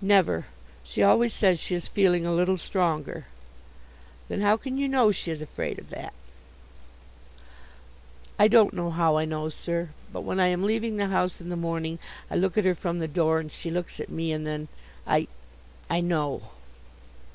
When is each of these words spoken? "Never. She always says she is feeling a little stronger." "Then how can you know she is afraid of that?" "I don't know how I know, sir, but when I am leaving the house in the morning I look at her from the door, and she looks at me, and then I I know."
"Never. 0.00 0.46
She 0.82 1.02
always 1.02 1.34
says 1.34 1.58
she 1.60 1.74
is 1.74 1.86
feeling 1.86 2.24
a 2.24 2.32
little 2.32 2.56
stronger." 2.56 3.26
"Then 4.26 4.40
how 4.40 4.56
can 4.56 4.78
you 4.78 4.88
know 4.88 5.10
she 5.12 5.30
is 5.30 5.42
afraid 5.42 5.78
of 5.78 5.90
that?" 5.90 6.14
"I 8.38 8.48
don't 8.48 8.72
know 8.72 8.88
how 8.88 9.18
I 9.18 9.26
know, 9.26 9.50
sir, 9.50 9.90
but 10.10 10.22
when 10.22 10.40
I 10.40 10.46
am 10.46 10.62
leaving 10.64 10.96
the 10.96 11.08
house 11.08 11.42
in 11.42 11.50
the 11.50 11.56
morning 11.56 11.98
I 12.30 12.36
look 12.36 12.56
at 12.56 12.64
her 12.64 12.74
from 12.74 13.00
the 13.00 13.06
door, 13.06 13.38
and 13.38 13.52
she 13.52 13.70
looks 13.70 14.00
at 14.00 14.08
me, 14.08 14.32
and 14.32 14.46
then 14.46 14.68
I 15.06 15.28
I 15.90 16.00
know." 16.00 16.40